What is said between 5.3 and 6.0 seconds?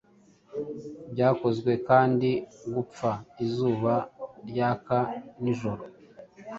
nijoro